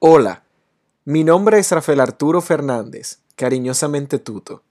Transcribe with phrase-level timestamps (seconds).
[0.00, 0.44] Hola,
[1.04, 4.62] mi nombre es Rafael Arturo Fernández, cariñosamente Tuto,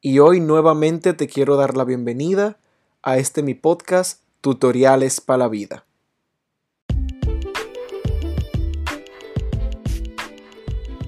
[0.00, 2.60] y hoy nuevamente te quiero dar la bienvenida
[3.02, 5.84] a este mi podcast Tutoriales para la Vida.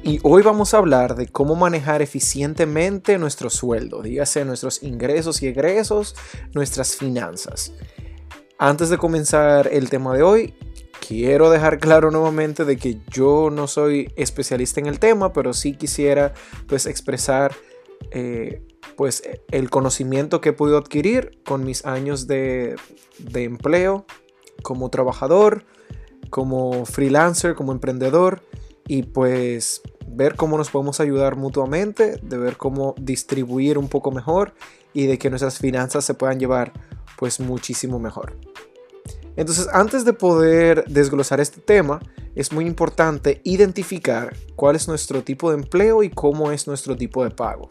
[0.02, 5.46] Y hoy vamos a hablar de cómo manejar eficientemente nuestro sueldo, dígase nuestros ingresos y
[5.46, 6.16] egresos,
[6.54, 7.72] nuestras finanzas.
[8.58, 10.54] Antes de comenzar el tema de hoy,
[11.10, 15.74] quiero dejar claro nuevamente de que yo no soy especialista en el tema, pero sí
[15.74, 16.34] quisiera
[16.68, 17.52] pues expresar
[18.12, 18.62] eh,
[18.96, 22.76] pues el conocimiento que he podido adquirir con mis años de,
[23.18, 24.06] de empleo
[24.62, 25.64] como trabajador,
[26.30, 28.44] como freelancer, como emprendedor
[28.86, 34.54] y pues ver cómo nos podemos ayudar mutuamente, de ver cómo distribuir un poco mejor
[34.92, 36.72] y de que nuestras finanzas se puedan llevar
[37.18, 38.49] pues muchísimo mejor.
[39.40, 41.98] Entonces, antes de poder desglosar este tema,
[42.34, 47.24] es muy importante identificar cuál es nuestro tipo de empleo y cómo es nuestro tipo
[47.24, 47.70] de pago.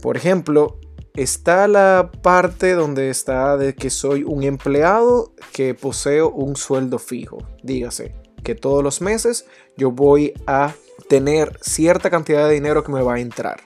[0.00, 0.80] Por ejemplo,
[1.14, 7.36] está la parte donde está de que soy un empleado que poseo un sueldo fijo.
[7.62, 9.44] Dígase que todos los meses
[9.76, 10.72] yo voy a
[11.10, 13.60] tener cierta cantidad de dinero que me va a entrar.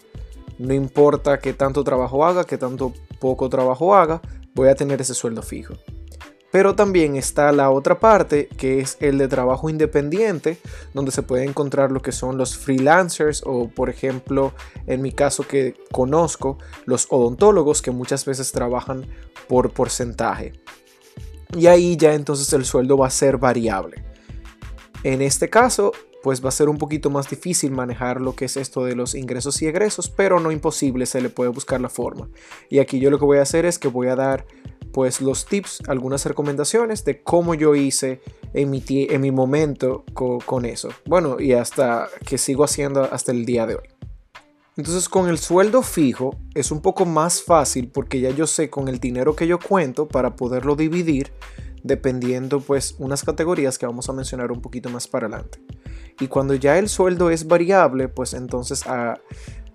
[0.58, 4.20] No importa qué tanto trabajo haga, qué tanto poco trabajo haga,
[4.52, 5.74] voy a tener ese sueldo fijo.
[6.52, 10.58] Pero también está la otra parte, que es el de trabajo independiente,
[10.92, 14.52] donde se puede encontrar lo que son los freelancers o, por ejemplo,
[14.86, 19.06] en mi caso que conozco, los odontólogos que muchas veces trabajan
[19.48, 20.52] por porcentaje.
[21.56, 24.04] Y ahí ya entonces el sueldo va a ser variable.
[25.04, 25.92] En este caso,
[26.22, 29.14] pues va a ser un poquito más difícil manejar lo que es esto de los
[29.14, 32.28] ingresos y egresos, pero no imposible, se le puede buscar la forma.
[32.68, 34.46] Y aquí yo lo que voy a hacer es que voy a dar
[34.92, 38.20] pues los tips, algunas recomendaciones de cómo yo hice
[38.54, 40.90] en mi, en mi momento con, eso.
[41.06, 43.88] Bueno, y hasta que sigo haciendo hasta el día de hoy.
[44.76, 48.88] Entonces con el sueldo fijo es un poco más fácil porque ya yo sé con
[48.88, 51.30] el dinero que yo cuento para poderlo dividir
[51.82, 55.60] dependiendo pues unas categorías que vamos a mencionar un poquito más para adelante.
[56.20, 59.18] Y cuando ya el sueldo es variable, pues entonces ah,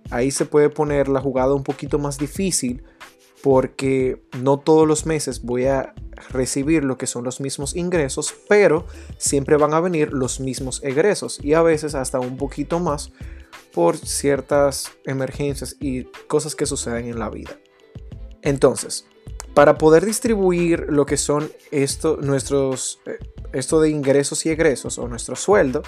[0.10, 2.84] ahí se puede poner la jugada un poquito más difícil
[3.48, 5.94] porque no todos los meses voy a
[6.32, 8.86] recibir lo que son los mismos ingresos, pero
[9.18, 13.14] siempre van a venir los mismos egresos y a veces hasta un poquito más
[13.74, 17.58] por ciertas emergencias y cosas que suceden en la vida.
[18.42, 19.06] Entonces,
[19.54, 23.18] para poder distribuir lo que son esto, nuestros, eh,
[23.54, 25.84] esto de ingresos y egresos o nuestro sueldo,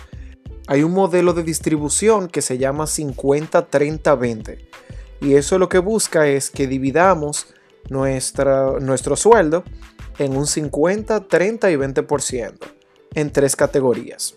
[0.67, 4.69] hay un modelo de distribución que se llama 50-30-20
[5.21, 7.47] y eso lo que busca es que dividamos
[7.89, 9.63] nuestra, nuestro sueldo
[10.17, 12.53] en un 50, 30 y 20%
[13.15, 14.35] en tres categorías.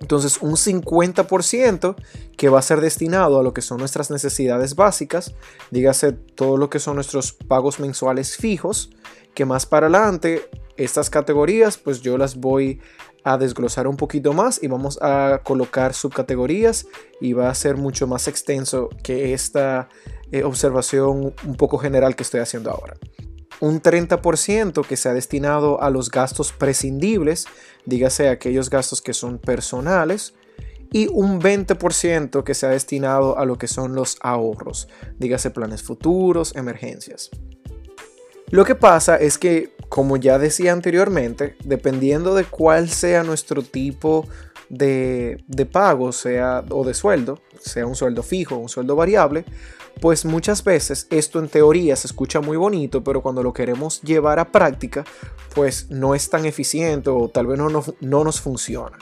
[0.00, 1.96] Entonces un 50%
[2.36, 5.34] que va a ser destinado a lo que son nuestras necesidades básicas,
[5.70, 8.90] dígase todo lo que son nuestros pagos mensuales fijos,
[9.34, 12.80] que más para adelante estas categorías pues yo las voy
[13.24, 16.86] a desglosar un poquito más y vamos a colocar subcategorías
[17.20, 19.88] y va a ser mucho más extenso que esta
[20.30, 22.96] eh, observación un poco general que estoy haciendo ahora.
[23.60, 27.46] Un 30% que se ha destinado a los gastos prescindibles,
[27.86, 30.34] dígase aquellos gastos que son personales,
[30.92, 35.82] y un 20% que se ha destinado a lo que son los ahorros, dígase planes
[35.82, 37.30] futuros, emergencias.
[38.50, 44.26] Lo que pasa es que, como ya decía anteriormente, dependiendo de cuál sea nuestro tipo
[44.68, 45.38] de,
[45.70, 49.44] pago, sea o de sueldo, sea un sueldo fijo o un sueldo variable,
[50.00, 54.38] pues muchas veces esto en teoría se escucha muy bonito, pero cuando lo queremos llevar
[54.38, 55.04] a práctica,
[55.54, 57.68] pues no es tan eficiente o tal vez no,
[58.00, 58.96] no nos funciona.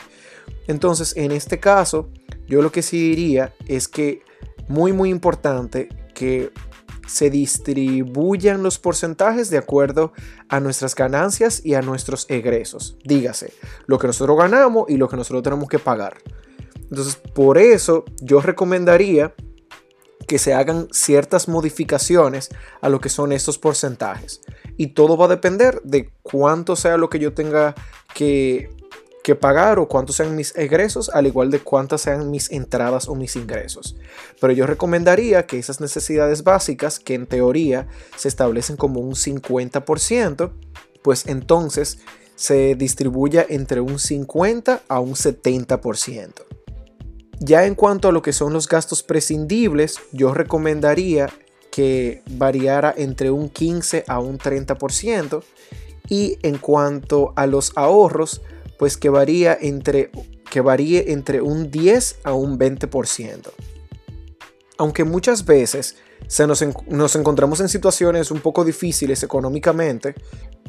[0.67, 2.09] Entonces, en este caso,
[2.47, 4.23] yo lo que sí diría es que
[4.69, 6.51] muy muy importante que
[7.07, 10.13] se distribuyan los porcentajes de acuerdo
[10.49, 12.97] a nuestras ganancias y a nuestros egresos.
[13.05, 13.53] Dígase,
[13.87, 16.19] lo que nosotros ganamos y lo que nosotros tenemos que pagar.
[16.91, 19.35] Entonces, por eso yo recomendaría
[20.27, 22.51] que se hagan ciertas modificaciones
[22.81, 24.41] a lo que son estos porcentajes.
[24.77, 27.75] Y todo va a depender de cuánto sea lo que yo tenga
[28.15, 28.71] que
[29.27, 33.17] que pagar o cuántos sean mis egresos, al igual de cuántas sean mis entradas o
[33.17, 33.97] mis ingresos.
[34.41, 40.53] Pero yo recomendaría que esas necesidades básicas, que en teoría se establecen como un 50%,
[41.03, 41.99] pues entonces
[42.37, 46.45] se distribuya entre un 50 a un 70%.
[47.41, 51.31] Ya en cuanto a lo que son los gastos prescindibles, yo recomendaría
[51.73, 55.43] que variara entre un 15 a un 30%.
[56.09, 58.41] Y en cuanto a los ahorros,
[58.79, 60.11] pues que varía entre
[60.51, 63.51] que varíe entre un 10 a un 20%.
[64.79, 65.97] Aunque muchas veces
[66.29, 70.15] se nos, nos, encontramos en situaciones un poco difíciles económicamente,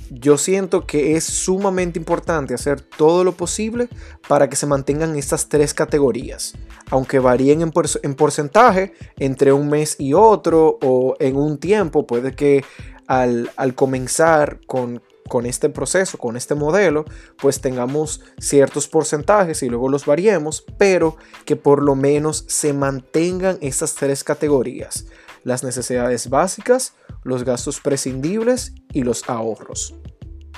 [0.09, 3.89] yo siento que es sumamente importante hacer todo lo posible
[4.27, 6.53] para que se mantengan estas tres categorías,
[6.89, 7.71] aunque varíen en,
[8.03, 12.63] en porcentaje entre un mes y otro o en un tiempo, puede que
[13.07, 17.05] al, al comenzar con con este proceso, con este modelo,
[17.39, 23.57] pues tengamos ciertos porcentajes y luego los variemos, pero que por lo menos se mantengan
[23.61, 25.05] estas tres categorías,
[25.43, 26.93] las necesidades básicas,
[27.23, 29.95] los gastos prescindibles y los ahorros.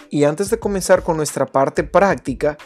[0.09, 2.57] Y antes de comenzar con nuestra parte práctica,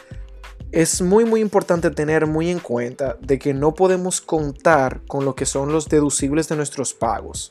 [0.72, 5.34] es muy muy importante tener muy en cuenta de que no podemos contar con lo
[5.34, 7.50] que son los deducibles de nuestros pagos.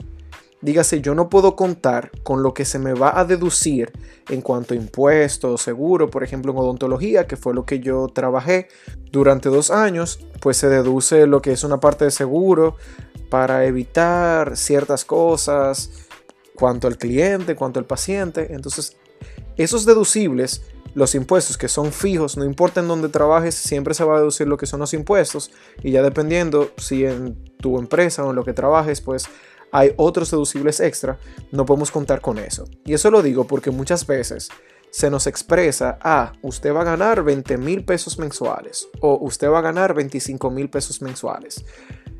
[0.63, 3.91] Dígase, yo no puedo contar con lo que se me va a deducir
[4.29, 8.69] en cuanto a impuestos, seguro, por ejemplo en odontología, que fue lo que yo trabajé
[9.11, 12.77] durante dos años, pues se deduce lo que es una parte de seguro
[13.29, 15.91] para evitar ciertas cosas,
[16.55, 18.53] cuanto al cliente, cuanto al paciente.
[18.53, 18.95] Entonces,
[19.57, 20.63] esos deducibles,
[20.95, 24.47] los impuestos que son fijos, no importa en dónde trabajes, siempre se va a deducir
[24.47, 25.51] lo que son los impuestos.
[25.81, 29.27] Y ya dependiendo si en tu empresa o en lo que trabajes, pues
[29.73, 31.17] hay otros deducibles extra,
[31.51, 32.65] no podemos contar con eso.
[32.85, 34.49] Y eso lo digo porque muchas veces
[34.91, 39.57] se nos expresa, ah, usted va a ganar 20 mil pesos mensuales o usted va
[39.57, 41.65] a ganar 25 mil pesos mensuales.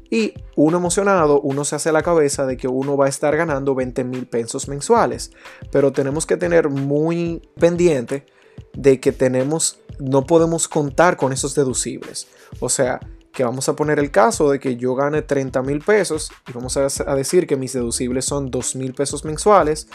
[0.09, 3.75] Y uno emocionado, uno se hace la cabeza de que uno va a estar ganando
[3.75, 5.31] 20 mil pesos mensuales.
[5.71, 8.25] Pero tenemos que tener muy pendiente
[8.73, 12.27] de que tenemos, no podemos contar con esos deducibles.
[12.59, 12.99] O sea,
[13.33, 16.77] que vamos a poner el caso de que yo gane 30 mil pesos y vamos
[16.77, 19.87] a, decir que mis deducibles son 2 mil pesos mensuales,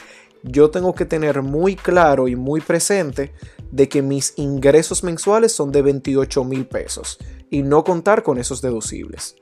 [0.42, 3.32] yo tengo que tener muy claro y muy presente
[3.70, 7.18] de que mis ingresos mensuales son de 28 mil pesos
[7.48, 9.36] y no contar con esos deducibles.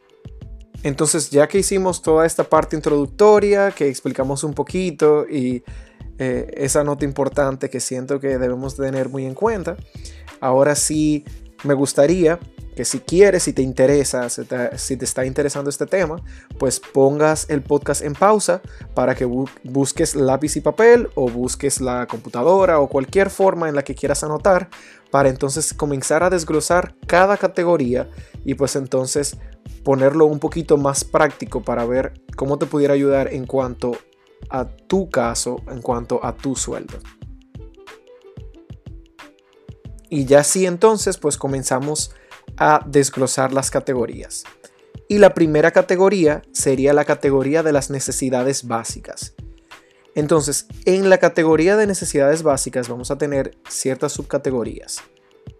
[0.82, 5.64] Entonces ya que hicimos toda esta parte introductoria, que explicamos un poquito y
[6.18, 9.76] eh, esa nota importante que siento que debemos tener muy en cuenta,
[10.40, 11.24] ahora sí
[11.64, 12.38] me gustaría
[12.76, 16.22] que si quieres, si te interesa, si te, está interesando este tema,
[16.58, 18.60] pues pongas el podcast en pausa
[18.94, 23.82] para que busques lápiz y papel o busques la computadora o cualquier forma en la
[23.82, 24.68] que quieras anotar
[25.10, 28.10] para entonces comenzar a desglosar cada categoría
[28.44, 29.38] y pues entonces
[29.82, 33.92] ponerlo un poquito más práctico para ver cómo te pudiera ayudar en cuanto
[34.50, 36.98] a tu caso, en cuanto a tu sueldo.
[40.10, 42.14] Y ya sí entonces pues comenzamos
[42.56, 44.44] a desglosar las categorías.
[45.08, 49.34] Y la primera categoría sería la categoría de las necesidades básicas.
[50.14, 55.02] Entonces, en la categoría de necesidades básicas vamos a tener ciertas subcategorías.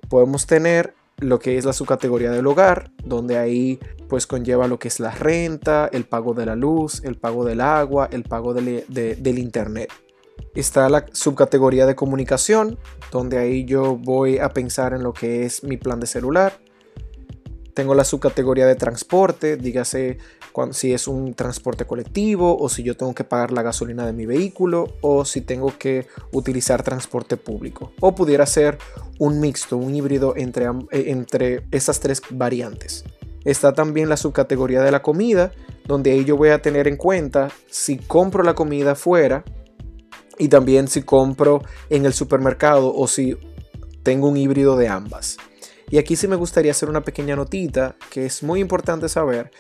[0.09, 3.79] Podemos tener lo que es la subcategoría del hogar, donde ahí
[4.09, 7.61] pues conlleva lo que es la renta, el pago de la luz, el pago del
[7.61, 9.93] agua, el pago del internet.
[10.55, 12.79] Está la subcategoría de comunicación,
[13.13, 16.59] donde ahí yo voy a pensar en lo que es mi plan de celular,
[17.77, 20.17] tengo la subcategoría de transporte, dígase
[20.71, 24.25] si es un transporte colectivo o si yo tengo que pagar la gasolina de mi
[24.25, 27.93] vehículo o si tengo que utilizar transporte público.
[28.01, 28.79] O pudiera ser
[29.19, 33.05] un mixto, un híbrido entre, eh, entre esas tres variantes.
[33.45, 35.53] Está también la subcategoría de la comida,
[35.85, 39.45] donde ahí yo voy a tener en cuenta si compro la comida fuera
[40.39, 43.37] y también si compro en el supermercado o si
[44.03, 45.37] tengo un híbrido de ambas.
[45.89, 49.53] Y aquí sí me gustaría hacer una pequeña notita que es muy importante saber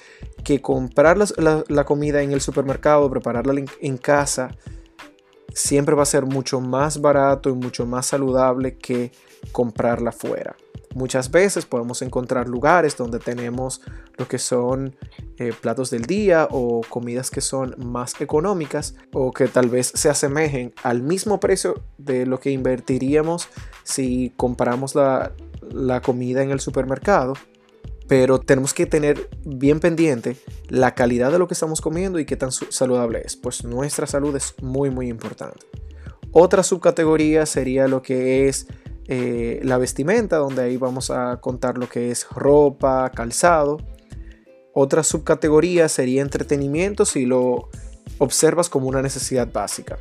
[0.44, 4.56] que comprar la, comida en el supermercado, prepararla en, casa,
[5.54, 9.12] siempre va a ser mucho más barato y mucho más saludable que
[9.52, 10.56] comprarla fuera.
[10.94, 13.82] Muchas veces podemos encontrar lugares donde tenemos
[14.16, 14.96] lo que son
[15.36, 20.08] eh, platos del día o comidas que son más económicas o que tal vez se
[20.08, 23.48] asemejen al mismo precio de lo que invertiríamos
[23.84, 25.32] si compramos la,
[25.76, 27.34] la comida en el supermercado,
[28.08, 30.36] pero tenemos que tener bien pendiente
[30.68, 34.34] la calidad de lo que estamos comiendo y qué tan saludable es, pues nuestra salud
[34.36, 35.66] es muy muy importante.
[36.32, 38.66] Otra subcategoría sería lo que es
[39.08, 43.78] eh, la vestimenta, donde ahí vamos a contar lo que es ropa, calzado.
[44.74, 47.70] Otra subcategoría sería entretenimiento si lo
[48.18, 49.98] observas como una necesidad básica.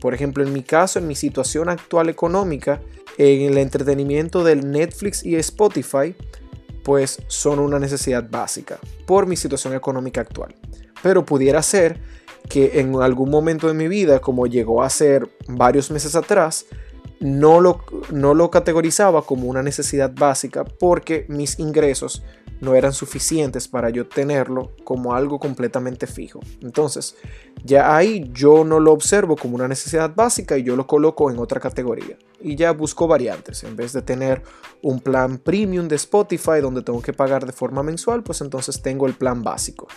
[0.00, 2.80] Por ejemplo, en mi caso, en mi situación actual económica,
[3.18, 6.14] en el entretenimiento del Netflix y Spotify,
[6.82, 10.54] pues son una necesidad básica por mi situación económica actual.
[11.02, 12.00] Pero pudiera ser
[12.48, 16.66] que en algún momento de mi vida, como llegó a ser varios meses atrás,
[17.20, 22.22] no lo, no lo categorizaba como una necesidad básica porque mis ingresos
[22.60, 26.40] no eran suficientes para yo tenerlo como algo completamente fijo.
[26.62, 27.16] Entonces,
[27.64, 31.38] ya ahí yo no lo observo como una necesidad básica y yo lo coloco en
[31.38, 32.18] otra categoría.
[32.40, 33.64] Y ya busco variantes.
[33.64, 34.42] En vez de tener
[34.82, 39.06] un plan premium de Spotify donde tengo que pagar de forma mensual, pues entonces tengo
[39.06, 39.88] el plan básico.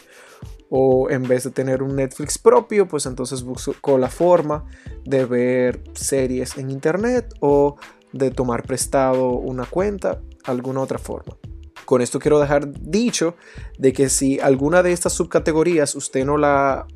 [0.69, 4.65] O en vez de tener un Netflix propio, pues entonces busco la forma
[5.05, 7.75] de ver series en internet o
[8.11, 11.37] de tomar prestado una cuenta, alguna otra forma.
[11.85, 13.35] Con esto quiero dejar dicho
[13.77, 16.87] de que si alguna de estas subcategorías usted no la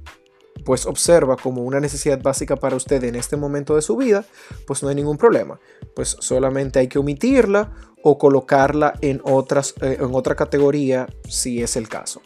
[0.66, 4.26] pues observa como una necesidad básica para usted en este momento de su vida,
[4.66, 5.60] pues no hay ningún problema.
[5.96, 7.72] Pues solamente hay que omitirla
[8.04, 12.22] o colocarla en, otras, eh, en otra categoría si es el caso.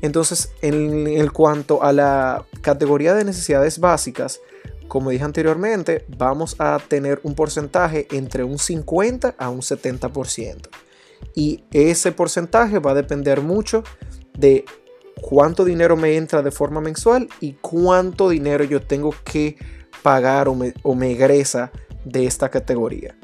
[0.00, 4.40] Entonces, en, en cuanto a la categoría de necesidades básicas,
[4.86, 10.68] como dije anteriormente, vamos a tener un porcentaje entre un 50 a un 70%
[11.34, 13.84] y ese porcentaje va a depender mucho
[14.36, 14.64] de
[15.20, 19.56] cuánto dinero me entra de forma mensual y cuánto dinero yo tengo que
[20.02, 21.72] pagar o me, o me egresa
[22.04, 23.16] de esta categoría.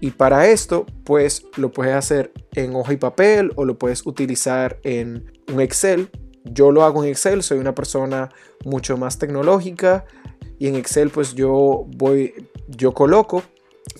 [0.00, 4.80] Y para esto, pues lo puedes hacer en hoja y papel o lo puedes utilizar
[4.82, 6.10] en un Excel.
[6.44, 8.30] Yo lo hago en Excel, soy una persona
[8.64, 10.04] mucho más tecnológica
[10.58, 13.44] y en Excel pues yo voy, yo coloco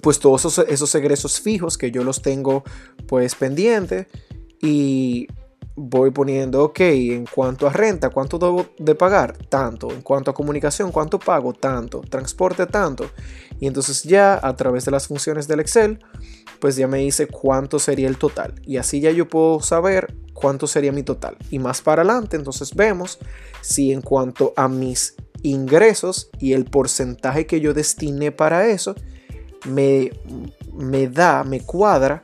[0.02, 2.64] pues todos esos, egresos fijos que yo los tengo
[3.06, 4.06] pues pendientes
[4.60, 5.26] y
[5.74, 9.36] voy poniendo, ok, en cuanto a renta, ¿cuánto debo de pagar?
[9.48, 9.90] Tanto.
[9.90, 11.52] En cuanto a comunicación, ¿cuánto pago?
[11.52, 12.00] Tanto.
[12.02, 13.10] Transporte, tanto.
[13.58, 16.00] Y entonces ya a través de las funciones del Excel,
[16.60, 18.54] pues ya me dice cuánto sería el total.
[18.64, 21.36] Y así ya yo puedo saber cuánto sería mi total.
[21.50, 23.18] Y más para adelante, entonces vemos
[23.60, 28.94] si en cuanto a mis ingresos y el porcentaje que yo destiné para eso,
[29.64, 30.10] me,
[30.72, 32.22] me da, me cuadra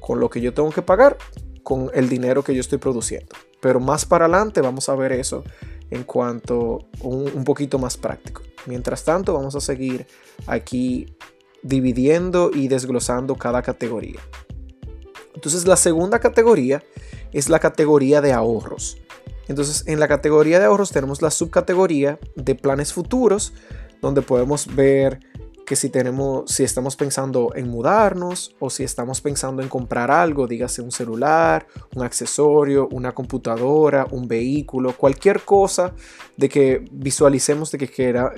[0.00, 1.16] con lo que yo tengo que pagar,
[1.62, 3.34] con el dinero que yo estoy produciendo.
[3.60, 5.42] Pero más para adelante vamos a ver eso
[5.90, 8.42] en cuanto un, un poquito más práctico.
[8.66, 10.06] Mientras tanto, vamos a seguir
[10.46, 11.16] aquí
[11.62, 14.20] dividiendo y desglosando cada categoría.
[15.34, 16.82] Entonces, la segunda categoría
[17.32, 18.98] es la categoría de ahorros.
[19.48, 23.52] Entonces, en la categoría de ahorros tenemos la subcategoría de planes futuros,
[24.00, 25.20] donde podemos ver
[25.66, 30.46] que si tenemos, si estamos pensando en mudarnos o si estamos pensando en comprar algo,
[30.46, 35.92] dígase un celular, un accesorio, una computadora, un vehículo, cualquier cosa
[36.36, 37.88] de que visualicemos de que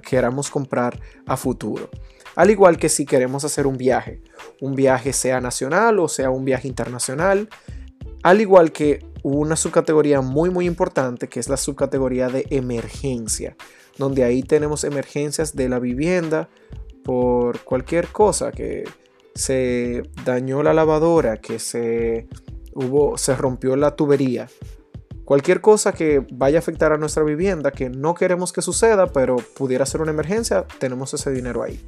[0.03, 1.91] queramos comprar a futuro.
[2.35, 4.23] Al igual que si queremos hacer un viaje,
[4.63, 7.51] un viaje sea nacional o sea un viaje internacional,
[8.23, 13.55] al igual que una subcategoría muy muy importante que es la subcategoría de emergencia,
[13.99, 16.49] donde ahí tenemos emergencias de la vivienda,
[17.09, 18.85] por cualquier cosa, que
[19.35, 22.29] se dañó la lavadora, que se,
[22.75, 24.47] hubo, se rompió la tubería.
[25.25, 29.37] Cualquier cosa que vaya a afectar a nuestra vivienda, que no queremos que suceda, pero
[29.37, 31.83] pudiera ser una emergencia, tenemos ese dinero ahí.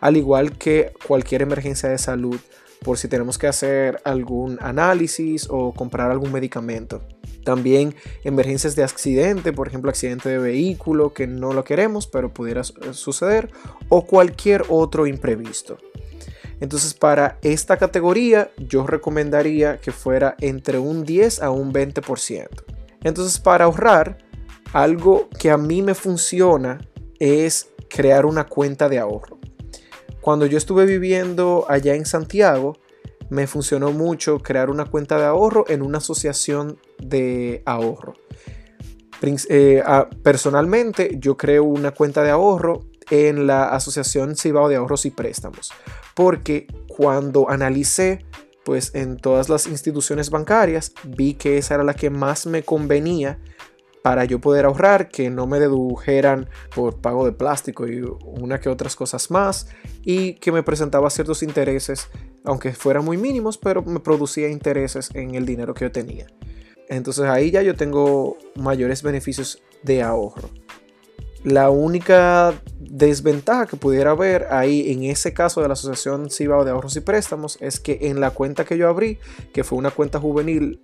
[0.00, 2.38] Al igual que cualquier emergencia de salud,
[2.82, 7.02] por si tenemos que hacer algún análisis o comprar algún medicamento.
[7.44, 12.64] También emergencias de accidente, por ejemplo, accidente de vehículo que no lo queremos, pero pudiera
[12.64, 13.50] suceder,
[13.88, 15.78] o cualquier otro imprevisto.
[16.60, 22.48] Entonces, para esta categoría, yo recomendaría que fuera entre un 10 a un 20%.
[23.04, 24.18] Entonces, para ahorrar,
[24.72, 26.80] algo que a mí me funciona
[27.18, 29.35] es crear una cuenta de ahorro.
[30.26, 32.76] Cuando yo estuve viviendo allá en Santiago,
[33.30, 38.14] me funcionó mucho crear una cuenta de ahorro en una asociación de ahorro.
[39.22, 39.84] Eh,
[40.24, 45.72] personalmente, yo creo una cuenta de ahorro en la Asociación Cibao de Ahorros y Préstamos,
[46.16, 48.26] porque cuando analicé
[48.64, 53.38] pues en todas las instituciones bancarias vi que esa era la que más me convenía
[54.06, 58.68] para yo poder ahorrar, que no me dedujeran por pago de plástico y una que
[58.68, 59.66] otras cosas más,
[60.04, 62.08] y que me presentaba ciertos intereses,
[62.44, 66.28] aunque fueran muy mínimos, pero me producía intereses en el dinero que yo tenía.
[66.88, 70.50] Entonces ahí ya yo tengo mayores beneficios de ahorro.
[71.42, 76.70] La única desventaja que pudiera haber ahí en ese caso de la Asociación Cibao de
[76.70, 79.18] Ahorros y Préstamos es que en la cuenta que yo abrí,
[79.52, 80.80] que fue una cuenta juvenil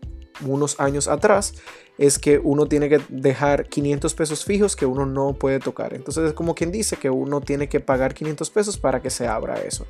[0.47, 1.55] unos años atrás,
[1.99, 5.95] es que uno tiene que dejar 500 pesos fijos que uno no puede tocar.
[5.95, 9.27] Entonces es como quien dice que uno tiene que pagar 500 pesos para que se
[9.27, 9.87] abra eso.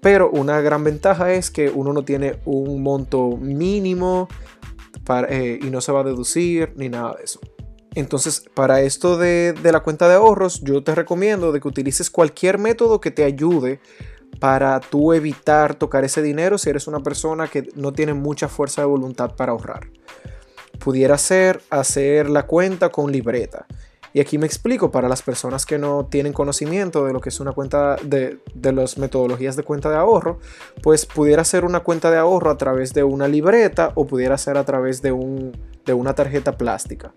[0.00, 4.28] Pero una gran ventaja es que uno no tiene un monto mínimo
[5.28, 7.40] eh, y no se va a deducir ni nada de eso.
[7.94, 12.08] Entonces, para esto de, de, la cuenta de ahorros, yo te recomiendo de que utilices
[12.08, 13.80] cualquier método que te ayude
[14.40, 18.80] para tú evitar tocar ese dinero si eres una persona que no tiene mucha fuerza
[18.80, 19.90] de voluntad para ahorrar.
[20.78, 23.66] Pudiera ser hacer la cuenta con libreta.
[24.12, 27.38] Y aquí me explico para las personas que no tienen conocimiento de lo que es
[27.38, 30.40] una cuenta de, de las metodologías de cuenta de ahorro,
[30.82, 34.56] pues pudiera ser una cuenta de ahorro a través de una libreta o pudiera ser
[34.56, 35.52] a través de, un,
[35.84, 37.12] de una tarjeta plástica.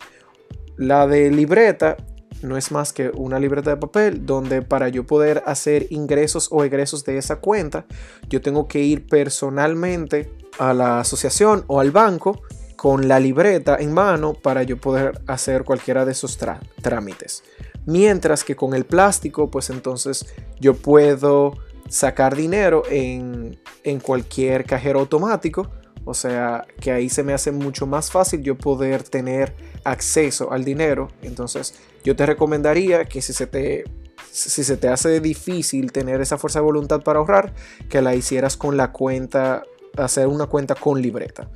[0.77, 1.98] La de libreta
[2.43, 6.63] no es más que una libreta de papel donde para yo poder hacer ingresos o
[6.63, 7.85] egresos de esa cuenta,
[8.29, 12.41] yo tengo que ir personalmente a la asociación o al banco
[12.75, 16.38] con la libreta en mano para yo poder hacer cualquiera de esos
[16.81, 17.43] trámites.
[17.85, 20.25] Mientras que con el plástico, pues entonces
[20.59, 21.53] yo puedo
[21.89, 25.69] sacar dinero en, en cualquier cajero automático.
[26.05, 30.63] O sea que ahí se me hace mucho más fácil yo poder tener acceso al
[30.65, 31.07] dinero.
[31.22, 33.86] Entonces yo te recomendaría que si se te,
[34.31, 37.53] si se te hace difícil tener esa fuerza de voluntad para ahorrar,
[37.89, 39.63] que la hicieras con la cuenta,
[39.98, 41.50] hacer una cuenta con libreta.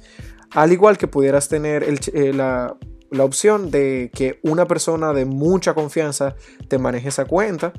[0.52, 2.78] Al igual que pudieras tener eh, la,
[3.20, 6.36] opción de que una persona de mucha confianza
[6.68, 7.74] te maneje esa cuenta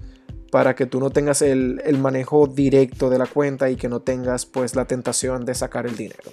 [0.50, 4.00] para que tú no tengas el, el, manejo directo de la cuenta y que no
[4.00, 6.30] tengas pues la tentación de sacar el dinero.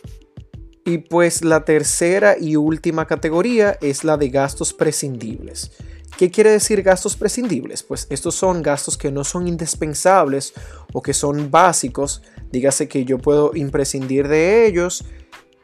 [0.85, 5.71] Y pues la tercera y última categoría es la de gastos prescindibles.
[6.15, 7.81] ¿Qué quiere decir gastos prescindibles?
[7.81, 10.53] Pues estos son gastos que no son indispensables
[10.93, 12.21] o que son básicos.
[12.51, 15.03] Dígase que yo puedo imprescindir de ellos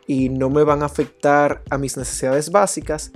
[0.07, 3.11] y no me van a afectar a mis necesidades básicas,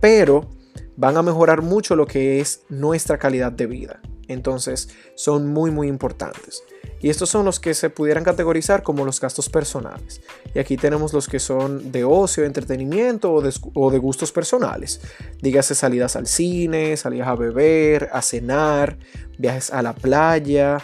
[0.00, 0.48] pero
[0.96, 4.00] van a mejorar mucho lo que es nuestra calidad de vida.
[4.28, 6.62] Entonces son muy muy importantes.
[7.00, 10.22] Y estos son los que se pudieran categorizar como los gastos personales.
[10.54, 15.02] Y aquí tenemos los que son de ocio, entretenimiento o de, gustos personales.
[15.42, 18.96] Dígase salidas al cine, salidas a beber, a cenar,
[19.36, 20.78] viajes a la playa,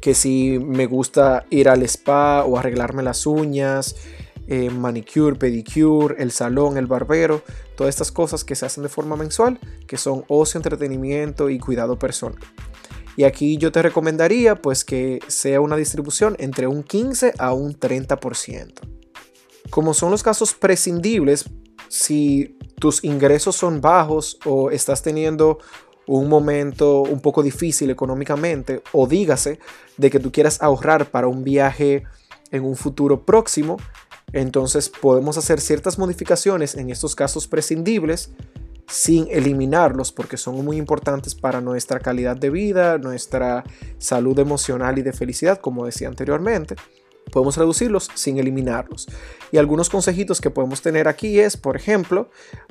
[0.00, 3.96] que si me gusta ir al spa o arreglarme las uñas,
[4.46, 7.42] eh, manicure, pedicure, el salón, el barbero,
[7.76, 11.98] todas estas cosas que se hacen de forma mensual, que son ocio, entretenimiento y cuidado
[11.98, 12.38] personal.
[13.18, 17.76] Y aquí yo te recomendaría pues que sea una distribución entre un 15 a un
[17.76, 18.74] 30%.
[19.70, 21.46] Como son los casos prescindibles,
[21.88, 25.58] si tus ingresos son bajos o estás teniendo
[26.06, 29.58] un momento un poco difícil económicamente o dígase
[29.96, 32.04] de que tú quieras ahorrar para un viaje
[32.52, 33.78] en un futuro próximo,
[34.32, 38.30] entonces podemos hacer ciertas modificaciones en estos casos prescindibles
[38.88, 43.64] sin eliminarlos porque son muy importantes para nuestra calidad de vida, nuestra
[43.98, 46.74] salud emocional y de felicidad, como decía anteriormente.
[47.30, 49.06] Podemos reducirlos sin eliminarlos.
[49.52, 52.30] Y algunos consejitos que podemos tener aquí es, por ejemplo,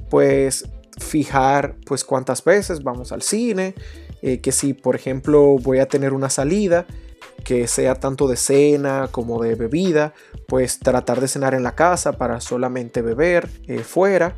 [0.10, 0.66] pues
[0.98, 3.76] fijar pues cuántas veces vamos al cine,
[4.24, 6.88] eh, que si por ejemplo voy a tener una salida,
[7.44, 10.16] que sea tanto de cena como de bebida,
[10.48, 14.36] pues tratar de cenar en la casa para solamente beber eh, fuera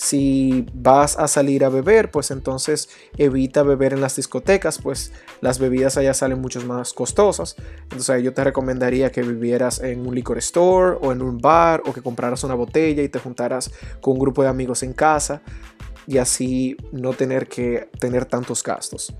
[0.00, 5.58] si vas a salir a beber, pues entonces evita beber en las discotecas, pues las
[5.58, 7.54] bebidas allá salen mucho más costosas.
[7.82, 11.92] Entonces yo te recomendaría que vivieras en un liquor store o en un bar o
[11.92, 15.42] que compraras una botella y te juntaras con un grupo de amigos en casa
[16.06, 19.14] y así no tener que tener tantos gastos.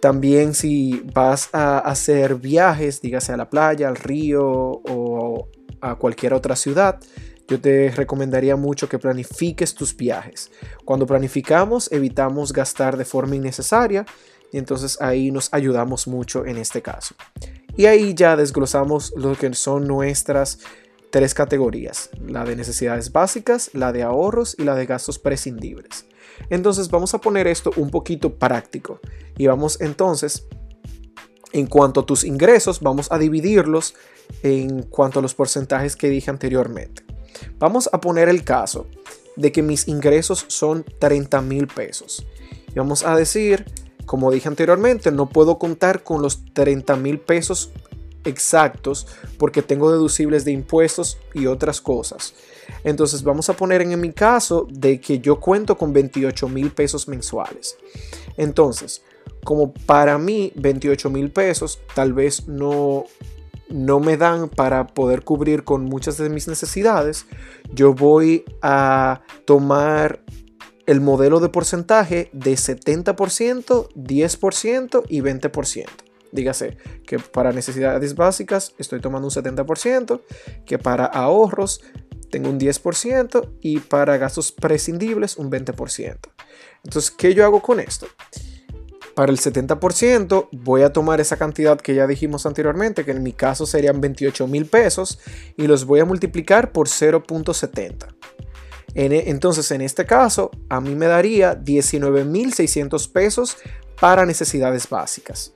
[0.00, 5.48] También si vas a hacer viajes, dígase a la playa, al río o
[5.80, 6.98] a cualquier otra ciudad,
[7.48, 10.50] yo te recomendaría mucho que planifiques tus viajes.
[10.84, 14.04] Cuando planificamos, evitamos gastar de forma innecesaria
[14.52, 17.14] y entonces ahí nos ayudamos mucho en este caso.
[17.76, 20.58] Y ahí ya desglosamos lo que son nuestras
[21.10, 26.06] tres categorías, la de necesidades básicas, la de ahorros y la de gastos prescindibles.
[26.50, 29.00] Entonces vamos a poner esto un poquito práctico
[29.38, 30.46] y vamos entonces,
[31.52, 33.94] en cuanto a tus ingresos, vamos a dividirlos
[34.42, 37.05] en cuanto a los porcentajes que dije anteriormente.
[37.58, 38.86] Vamos a poner el caso
[39.36, 42.26] de que mis ingresos son 30 mil pesos.
[42.68, 43.64] Y vamos a decir,
[44.06, 47.70] como dije anteriormente, no puedo contar con los 30 mil pesos
[48.24, 49.06] exactos
[49.38, 52.34] porque tengo deducibles de impuestos y otras cosas.
[52.84, 57.08] Entonces vamos a poner en mi caso de que yo cuento con 28 mil pesos
[57.08, 57.76] mensuales.
[58.36, 59.02] Entonces,
[59.44, 63.04] como para mí 28 mil pesos tal vez no
[63.68, 67.26] no me dan para poder cubrir con muchas de mis necesidades,
[67.72, 70.22] yo voy a tomar
[70.86, 75.86] el modelo de porcentaje de 70%, 10% y 20%.
[76.32, 76.76] Dígase
[77.06, 80.20] que para necesidades básicas estoy tomando un 70%,
[80.64, 81.80] que para ahorros
[82.30, 86.18] tengo un 10% y para gastos prescindibles un 20%.
[86.84, 88.06] Entonces, ¿qué yo hago con esto?
[89.16, 93.32] Para el 70% voy a tomar esa cantidad que ya dijimos anteriormente, que en mi
[93.32, 95.18] caso serían 28 mil pesos,
[95.56, 98.14] y los voy a multiplicar por 0.70.
[98.94, 103.56] E, entonces, en este caso, a mí me daría 19.600 pesos
[103.98, 105.54] para necesidades básicas.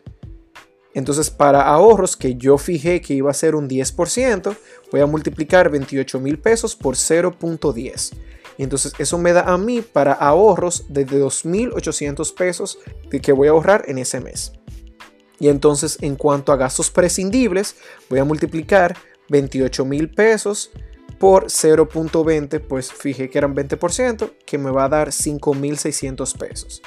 [0.95, 4.57] Entonces, para ahorros que yo fijé que iba a ser un 10%,
[4.91, 8.15] voy a multiplicar 28 mil pesos por 0.10.
[8.63, 12.79] Entonces eso me da a mí para ahorros de 2.800 pesos
[13.11, 14.53] que voy a ahorrar en ese mes.
[15.39, 17.77] Y entonces en cuanto a gastos prescindibles,
[18.09, 18.97] voy a multiplicar
[19.31, 20.71] 28 mil pesos
[21.19, 26.83] por 0.20, pues fijé que eran 20%, que me va a dar 5.600 pesos.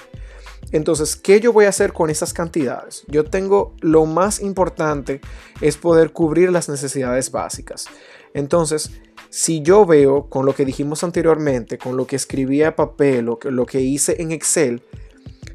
[0.71, 3.03] Entonces, ¿qué yo voy a hacer con esas cantidades?
[3.07, 5.21] Yo tengo lo más importante
[5.61, 7.85] es poder cubrir las necesidades básicas.
[8.33, 8.91] Entonces,
[9.33, 13.39] si yo veo con lo que dijimos anteriormente, con lo que escribí a papel, lo
[13.39, 14.83] que, lo que hice en Excel,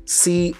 [0.04, 0.56] si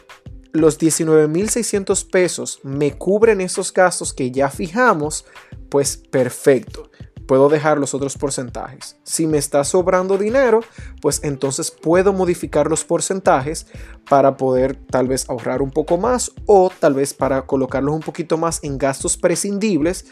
[0.53, 5.25] los 19.600 pesos me cubren esos gastos que ya fijamos,
[5.69, 6.91] pues perfecto
[7.27, 8.97] puedo dejar los otros porcentajes.
[9.03, 10.61] Si me está sobrando dinero,
[11.03, 13.67] pues entonces puedo modificar los porcentajes
[14.09, 18.39] para poder tal vez ahorrar un poco más o tal vez para colocarlos un poquito
[18.39, 20.07] más en gastos prescindibles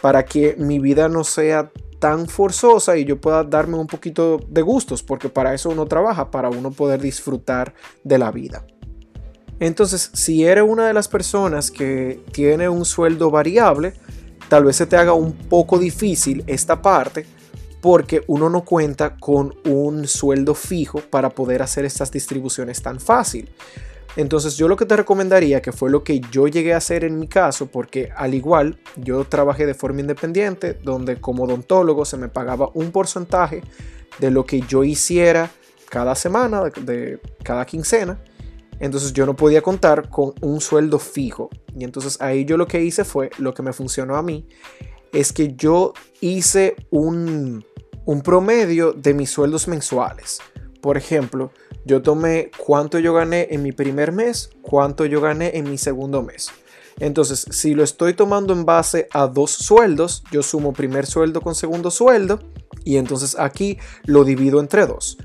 [0.00, 4.62] para que mi vida no sea tan forzosa y yo pueda darme un poquito de
[4.62, 8.64] gustos, porque para eso uno trabaja, para uno poder disfrutar de la vida.
[9.60, 13.94] Entonces, si eres una de las personas que tiene un sueldo variable,
[14.48, 17.26] tal vez se te haga un poco difícil esta parte
[17.80, 23.50] porque uno no cuenta con un sueldo fijo para poder hacer estas distribuciones tan fácil.
[24.16, 27.18] Entonces yo lo que te recomendaría, que fue lo que yo llegué a hacer en
[27.18, 32.28] mi caso, porque al igual yo trabajé de forma independiente, donde como odontólogo se me
[32.28, 33.62] pagaba un porcentaje
[34.18, 35.50] de lo que yo hiciera
[35.88, 38.18] cada semana, de, cada quincena,
[38.80, 41.50] entonces yo no podía contar con un sueldo fijo.
[41.76, 44.48] Y entonces ahí yo lo que hice fue, lo que me funcionó a mí,
[45.12, 47.64] es que yo hice un,
[48.04, 50.40] un promedio de mis sueldos mensuales.
[50.80, 51.50] Por ejemplo,
[51.88, 56.22] yo tomé cuánto yo gané en mi primer mes, cuánto yo gané en mi segundo
[56.22, 56.50] mes.
[57.00, 61.54] Entonces, si lo estoy tomando en base a dos sueldos, yo sumo primer sueldo con
[61.54, 62.40] segundo sueldo
[62.84, 65.16] y entonces aquí lo divido entre dos.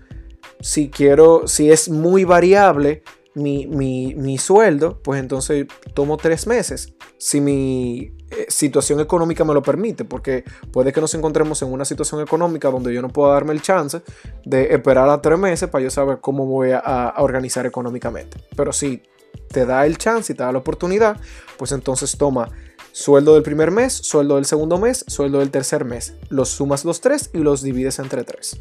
[0.61, 3.03] Si quiero, si es muy variable,
[3.35, 6.93] mi, sueldo, pues entonces tomo tres meses.
[7.17, 11.85] Si mi eh, situación económica me lo permite, porque puede que nos encontremos en una
[11.85, 14.01] situación económica donde yo no puedo darme el chance
[14.45, 18.37] de esperar a tres meses para yo saber cómo voy a, a organizar económicamente.
[18.55, 19.01] Pero si
[19.49, 21.17] te da el chance y te da la oportunidad,
[21.57, 22.49] pues entonces toma
[22.91, 26.13] sueldo del primer mes, sueldo del segundo mes, sueldo del tercer mes.
[26.29, 28.59] Los sumas los tres y los divides entre tres.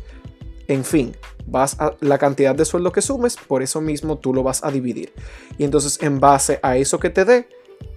[0.68, 4.42] En fin, vas a la cantidad de sueldo que sumes, por eso mismo tú lo
[4.42, 5.12] vas a dividir.
[5.58, 7.48] Y entonces en base a eso que te dé,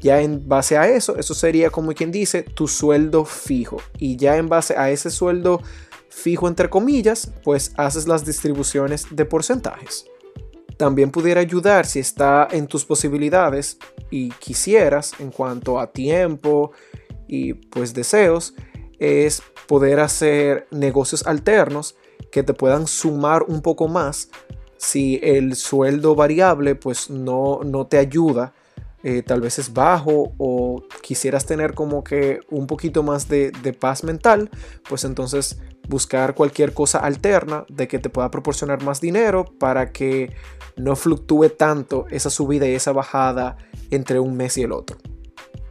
[0.02, 3.78] ya en base a eso, eso sería como quien dice tu sueldo fijo.
[3.98, 5.62] Y ya en base a ese sueldo
[6.10, 10.06] fijo entre comillas, pues haces las distribuciones de porcentajes.
[10.78, 13.78] También pudiera ayudar si está en tus posibilidades
[14.10, 16.72] y quisieras en cuanto a tiempo
[17.28, 18.54] y pues deseos,
[19.00, 21.96] es poder hacer negocios alternos
[22.32, 24.30] que te puedan sumar un poco más
[24.78, 28.54] si el sueldo variable pues no, no te ayuda.
[29.04, 33.72] Eh, tal vez es bajo o quisieras tener como que un poquito más de, de
[33.72, 34.50] paz mental,
[34.90, 40.36] pues entonces buscar cualquier cosa alterna de que te pueda proporcionar más dinero para que
[40.76, 43.58] no fluctúe tanto esa subida y esa bajada
[43.92, 44.98] entre un mes y el otro.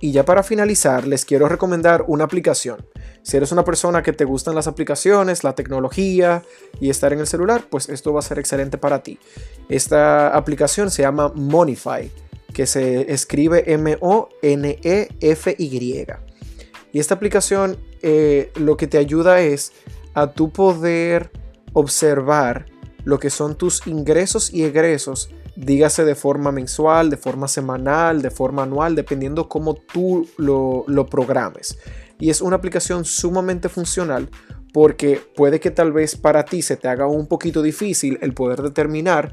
[0.01, 2.87] Y ya para finalizar, les quiero recomendar una aplicación.
[3.25, 6.43] Si eres una persona que te gustan las aplicaciones, la tecnología
[6.79, 9.19] y estar en el celular, pues esto va a ser excelente para ti.
[9.71, 12.11] Esta aplicación se llama Monify,
[12.53, 14.37] que se escribe M-O-N-E-F-Y.
[16.93, 19.73] Y esta aplicación eh, lo que te ayuda es
[20.13, 21.31] a tu poder
[21.73, 22.67] observar
[23.05, 28.31] lo que son tus ingresos y egresos dígase de forma mensual, de forma semanal, de
[28.31, 31.79] forma anual, dependiendo cómo tú lo, programes.
[32.19, 34.29] Y es una aplicación sumamente funcional
[34.73, 38.61] porque puede que tal vez para ti se te haga un poquito difícil el poder
[38.61, 39.33] determinar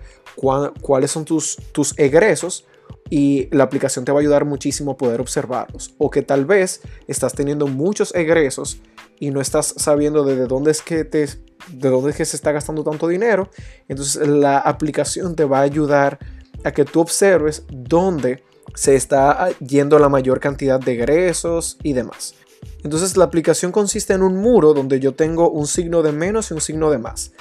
[0.81, 2.65] cuáles son tus, tus egresos
[3.09, 5.95] y la aplicación te va a ayudar muchísimo a poder observarlos.
[5.97, 8.81] O que tal vez estás teniendo muchos egresos
[9.19, 11.27] y no estás sabiendo de dónde es que te
[11.69, 13.49] de dónde es que se está gastando tanto dinero.
[13.87, 16.19] Entonces la aplicación te va a ayudar
[16.63, 18.43] a que tú observes dónde
[18.75, 22.35] se está yendo la mayor cantidad de egresos y demás.
[22.83, 26.53] Entonces la aplicación consiste en un muro donde yo tengo un signo de menos y
[26.53, 27.31] un signo de más.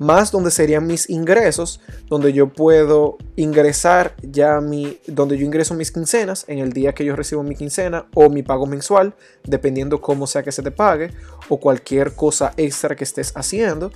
[0.00, 5.92] más donde serían mis ingresos, donde yo puedo ingresar ya mi, donde yo ingreso mis
[5.92, 10.26] quincenas en el día que yo recibo mi quincena o mi pago mensual, dependiendo cómo
[10.26, 11.10] sea que se te pague
[11.50, 13.92] o cualquier cosa extra que estés haciendo.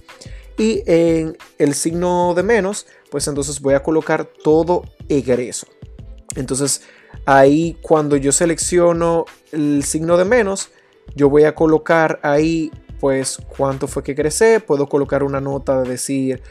[0.58, 5.66] Y en el signo de menos, pues entonces voy a colocar todo egreso.
[6.36, 6.82] Entonces
[7.24, 10.68] ahí cuando yo selecciono el signo de menos,
[11.14, 15.90] yo voy a colocar ahí pues cuánto fue que egresé, puedo colocar una nota de
[15.90, 16.42] decir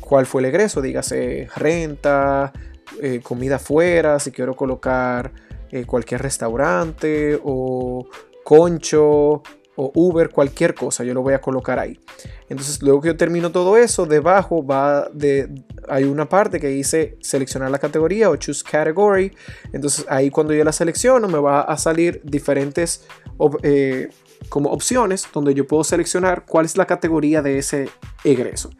[0.00, 2.52] cuál fue el egreso, dígase renta,
[3.00, 5.32] eh, comida afuera, si quiero colocar
[5.70, 8.06] eh, cualquier restaurante o
[8.44, 9.42] concho
[9.74, 11.98] o Uber, cualquier cosa, yo lo voy a colocar ahí.
[12.48, 15.48] Entonces, luego que yo termino todo eso, debajo va de
[15.88, 19.34] hay una parte que dice seleccionar la categoría o choose category.
[19.72, 23.06] Entonces, ahí cuando yo la selecciono me va a salir diferentes
[23.62, 24.10] eh,
[24.48, 27.88] como opciones donde yo puedo seleccionar cuál es la categoría de ese
[28.24, 28.70] egreso.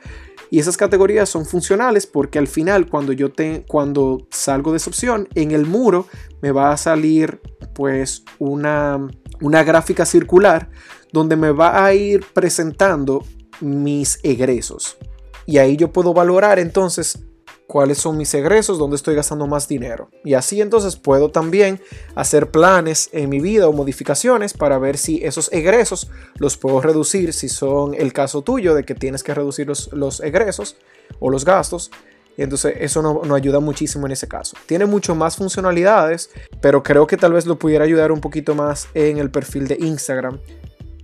[0.50, 4.90] Y esas categorías son funcionales porque al final cuando yo te, cuando salgo de esa
[4.90, 6.06] opción en el muro
[6.42, 7.40] me va a salir
[7.74, 9.08] pues una,
[9.40, 10.68] una gráfica circular
[11.10, 13.24] donde me va a ir presentando
[13.60, 14.98] mis egresos.
[15.46, 17.24] Y ahí yo puedo valorar entonces
[17.72, 20.10] cuáles son mis egresos, dónde estoy gastando más dinero.
[20.24, 21.80] Y así entonces puedo también
[22.14, 27.32] hacer planes en mi vida o modificaciones para ver si esos egresos los puedo reducir,
[27.32, 30.76] si son el caso tuyo de que tienes que reducir los, egresos
[31.18, 31.90] o los gastos.
[32.36, 34.54] Y entonces eso nos no ayuda muchísimo en ese caso.
[34.66, 36.28] Tiene mucho más funcionalidades,
[36.60, 39.78] pero creo que tal vez lo pudiera ayudar un poquito más en el perfil de
[39.80, 40.38] Instagram.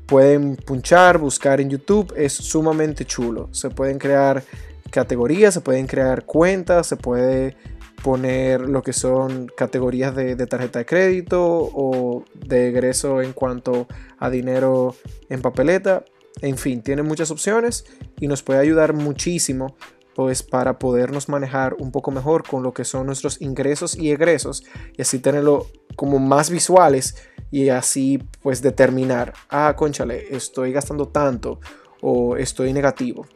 [0.04, 3.48] Pueden punchar, buscar en YouTube, es sumamente chulo.
[3.52, 4.42] Se pueden crear
[4.90, 7.56] categorías, se pueden crear cuentas, se puede
[8.02, 13.86] poner lo que son categorías de, tarjeta de crédito o de egreso en cuanto
[14.18, 14.94] a dinero
[15.28, 16.04] en papeleta.
[16.40, 17.84] En fin, tiene muchas opciones
[18.20, 19.76] y nos puede ayudar muchísimo
[20.14, 24.64] pues para podernos manejar un poco mejor con lo que son nuestros ingresos y egresos
[24.96, 27.16] y así tenerlo como más visuales
[27.52, 31.60] y así pues determinar, ah, conchale, estoy gastando tanto
[32.00, 33.26] o estoy negativo.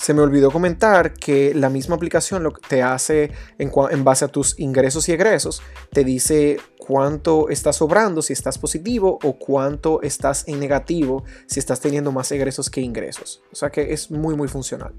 [0.00, 4.28] Se me olvidó comentar que la misma aplicación lo te hace en, en, base a
[4.28, 5.60] tus ingresos y egresos,
[5.92, 11.80] te dice cuánto estás sobrando si estás positivo o cuánto estás en negativo si estás
[11.80, 13.42] teniendo más egresos que ingresos.
[13.52, 14.94] O sea que es muy muy funcional.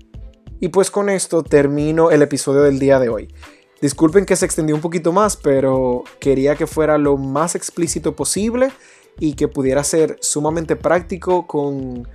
[0.60, 3.34] Y pues con esto termino el episodio del día de hoy.
[3.82, 8.72] Disculpen que se extendió un poquito más, pero quería que fuera lo más explícito posible
[9.20, 12.08] y que pudiera ser sumamente práctico con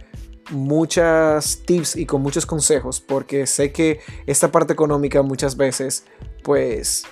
[0.50, 6.04] muchas tips y con muchos consejos porque sé que esta parte económica muchas veces
[6.42, 7.04] pues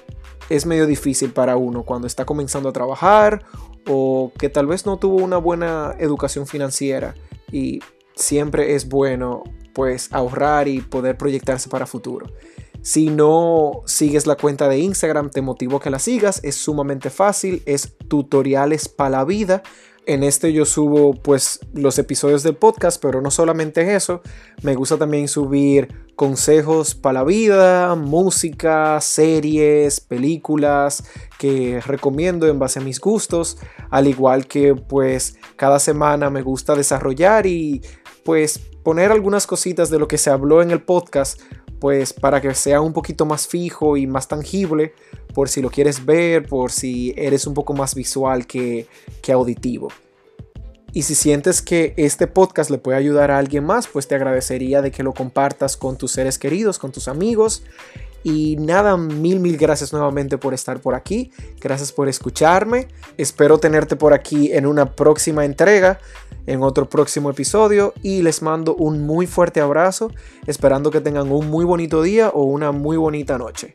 [0.48, 3.44] es medio difícil para uno cuando está comenzando a trabajar
[3.88, 7.14] o que tal vez no tuvo una buena educación financiera
[7.50, 7.80] y
[8.14, 9.42] siempre es bueno
[9.74, 12.26] pues ahorrar y poder proyectarse para futuro.
[12.84, 16.40] Si no sigues la cuenta de Instagram, te motivo que la sigas.
[16.44, 17.62] Es sumamente fácil.
[17.64, 19.62] Es tutoriales para la vida.
[20.06, 24.20] En este yo subo pues los episodios del podcast, pero no solamente eso,
[24.62, 31.04] me gusta también subir consejos para la vida, música, series, películas
[31.38, 33.56] que recomiendo en base a mis gustos,
[33.88, 37.80] al igual que pues cada semana me gusta desarrollar y
[38.24, 41.40] pues poner algunas cositas de lo que se habló en el podcast
[41.80, 44.94] pues para que sea un poquito más fijo y más tangible,
[45.34, 48.86] por si lo quieres ver, por si eres un poco más visual que,
[49.22, 49.88] que auditivo.
[50.94, 54.80] Y si sientes que este podcast le puede ayudar a alguien más, pues te agradecería
[54.80, 57.64] de que lo compartas con tus seres queridos, con tus amigos.
[58.22, 61.32] Y nada, mil, mil gracias nuevamente por estar por aquí.
[61.60, 62.86] Gracias por escucharme.
[63.18, 65.98] Espero tenerte por aquí en una próxima entrega,
[66.46, 67.94] en otro próximo episodio.
[68.02, 70.10] Y les mando un muy fuerte abrazo,
[70.46, 73.74] esperando que tengan un muy bonito día o una muy bonita noche.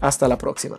[0.00, 0.78] Hasta la próxima.